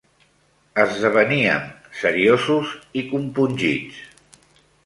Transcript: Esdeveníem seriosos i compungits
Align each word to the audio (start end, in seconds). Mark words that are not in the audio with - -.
Esdeveníem 0.83 1.69
seriosos 2.05 2.75
i 3.03 3.07
compungits 3.15 4.05